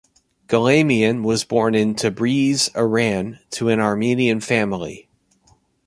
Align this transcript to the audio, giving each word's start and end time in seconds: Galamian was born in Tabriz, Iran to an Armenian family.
Galamian 0.47 1.21
was 1.21 1.43
born 1.43 1.75
in 1.75 1.93
Tabriz, 1.93 2.69
Iran 2.75 3.37
to 3.51 3.69
an 3.69 3.79
Armenian 3.79 4.39
family. 4.41 5.07